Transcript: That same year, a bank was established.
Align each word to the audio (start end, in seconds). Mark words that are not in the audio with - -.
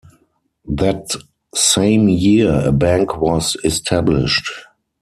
That 0.65 1.15
same 1.53 2.09
year, 2.09 2.67
a 2.69 2.71
bank 2.71 3.21
was 3.21 3.55
established. 3.63 4.51